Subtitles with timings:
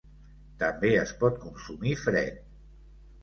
[0.61, 2.39] També es pot consumir fred.